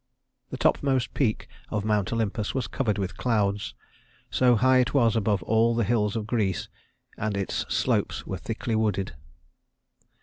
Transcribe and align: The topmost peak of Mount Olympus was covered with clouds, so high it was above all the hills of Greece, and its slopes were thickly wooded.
The 0.49 0.57
topmost 0.57 1.13
peak 1.13 1.47
of 1.69 1.85
Mount 1.85 2.11
Olympus 2.11 2.55
was 2.55 2.65
covered 2.65 2.97
with 2.97 3.17
clouds, 3.17 3.75
so 4.31 4.55
high 4.55 4.79
it 4.79 4.95
was 4.95 5.15
above 5.15 5.43
all 5.43 5.75
the 5.75 5.83
hills 5.83 6.15
of 6.15 6.25
Greece, 6.25 6.69
and 7.17 7.37
its 7.37 7.65
slopes 7.71 8.25
were 8.25 8.39
thickly 8.39 8.73
wooded. 8.73 9.13